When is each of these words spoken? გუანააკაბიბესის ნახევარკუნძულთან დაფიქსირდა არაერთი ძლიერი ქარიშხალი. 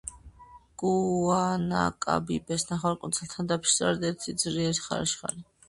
გუანააკაბიბესის 0.83 2.67
ნახევარკუნძულთან 2.71 3.53
დაფიქსირდა 3.55 3.95
არაერთი 4.03 4.39
ძლიერი 4.47 4.85
ქარიშხალი. 4.91 5.41